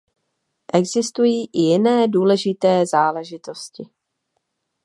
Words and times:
Existují 0.73 1.47
i 1.53 1.59
jiné 1.59 2.07
důležité 2.07 2.85
záležitosti. 2.85 3.89